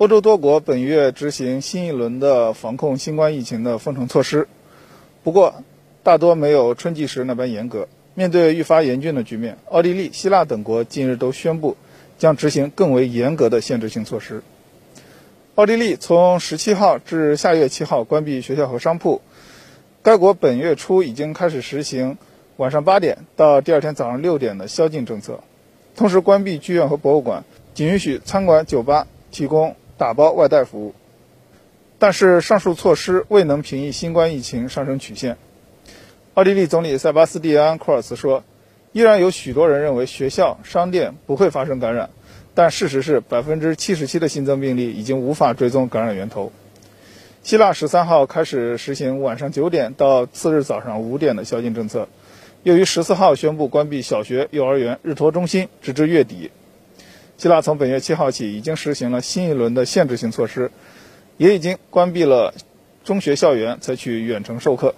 [0.00, 4.48] 欧洲多国本月执行新一轮的防控新冠疫情的封城措施，
[5.22, 5.62] 不过
[6.02, 7.86] 大多没有春季时那般严格。
[8.14, 11.76] 面对愈发严峻的局面，奥地利、希腊等国近日都宣布
[12.18, 14.42] 将执行更为严格的限制性措施。
[15.56, 19.20] 奥地利从十七号至下月七号关闭学校和商铺。
[20.02, 22.16] 该国本月初已经开始实行
[22.56, 25.40] 晚上八点到第二天早上六点的宵禁政策，
[25.94, 27.44] 同时关闭剧院和博物馆，
[27.74, 30.94] 仅允许餐馆、酒吧提供打包外带服务。
[31.98, 35.36] 但是上述措施未能平抑新冠疫情上升曲线。
[36.32, 38.42] 奥地利总理塞巴斯蒂安·库尔茨说
[38.92, 42.08] ：“依然有许多人认为学校、商店不会发生感染，
[42.54, 46.50] 但事实是百分之七十七的新增病例已经无法追踪感染源头。”
[47.44, 52.08] 希腊十三号开始实行晚上九点到次日早上五点的宵禁政策，
[52.62, 56.50] 又于十四号宣布关闭小学、幼儿园、日托中心，直至月底。
[57.40, 60.70] 希腊从本月七号起已经实行了新一轮的限制性措施，
[61.38, 62.52] 也已经关闭了
[63.02, 64.94] 中学校园，采取远程授课。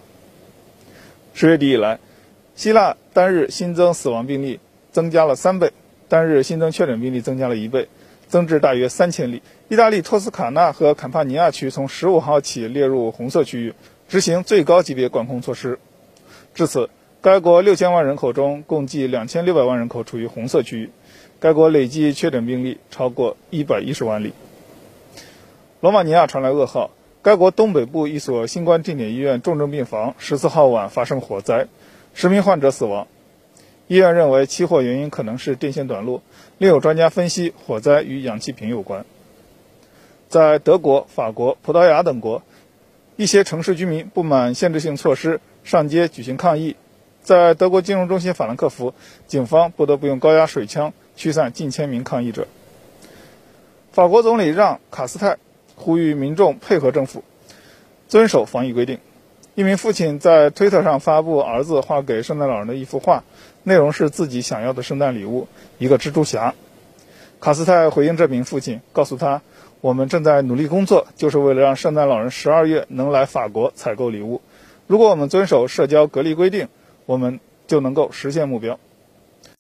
[1.35, 2.01] 十月底以来，
[2.57, 4.59] 希腊单日新增死亡病例
[4.91, 5.71] 增加了三倍，
[6.09, 7.89] 单日新增确诊病例增加了一倍。
[8.27, 9.41] 增至大约三千例。
[9.69, 13.75] 意大利托斯卡纳和坎帕尼亚区从十五号起列入红色区域，
[14.09, 15.79] 执行最高级别管控措施。
[16.55, 16.91] 至此，
[17.23, 20.91] 该国六千万人口中共计两千六百万人口处于红色区域。
[21.39, 24.33] 该国累计确诊病例超过一百一十万例。
[25.81, 26.91] 罗马尼亚传来噩耗，
[27.23, 31.69] 该国东北部一所新冠定点医院重症病房十四号晚发生火灾，
[32.13, 33.07] 十名患者死亡。
[33.87, 36.23] 医院认为起火原因可能是电线短路，
[36.59, 39.05] 另有专家分析火灾与氧气瓶有关。
[40.29, 42.43] 在德国、法国、葡萄牙等国，
[43.15, 46.75] 一些城市居民不满限制性措施，上街举行抗议。
[47.23, 48.95] 在德国金融中心法兰克福，
[49.27, 52.49] 警方不得不用高压水枪驱散近千名抗议者。
[53.93, 55.37] 法国总理让·卡斯泰
[55.77, 57.23] 呼吁民众配合政府，
[58.09, 58.99] 遵守防疫规定。
[59.55, 63.23] 一名父亲在推特上发布儿子画给圣诞老人的一幅画，
[63.63, 65.47] 内容是自己想要的圣诞礼物——
[65.79, 66.55] 一个蜘蛛侠。
[67.39, 69.43] 卡斯泰回应这名父亲，告诉他
[69.83, 74.41] ：“我们正在努力工作，就是为了让圣诞老人十二月能来法国采购礼物。
[74.87, 76.69] 如果我们遵守社交隔离规定，
[77.07, 78.79] 我们就能够实现目标。”